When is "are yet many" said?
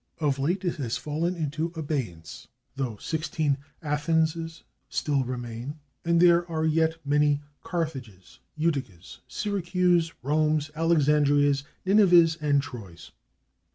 6.49-7.43